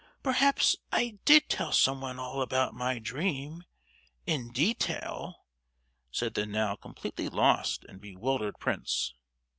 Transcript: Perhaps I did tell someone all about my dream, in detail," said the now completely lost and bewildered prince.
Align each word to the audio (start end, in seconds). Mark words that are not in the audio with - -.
Perhaps 0.23 0.77
I 0.91 1.19
did 1.25 1.47
tell 1.47 1.71
someone 1.71 2.17
all 2.17 2.41
about 2.41 2.73
my 2.73 2.97
dream, 2.97 3.63
in 4.25 4.51
detail," 4.51 5.45
said 6.09 6.33
the 6.33 6.47
now 6.47 6.75
completely 6.75 7.29
lost 7.29 7.85
and 7.87 8.01
bewildered 8.01 8.57
prince. 8.59 9.13